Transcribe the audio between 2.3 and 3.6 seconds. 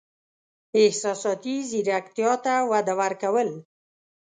ته وده ورکول: